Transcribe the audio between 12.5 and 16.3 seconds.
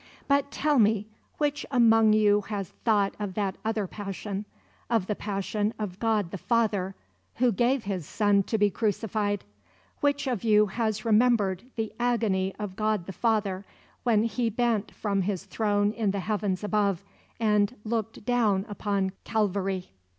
of God the Father, when He bent from His throne in the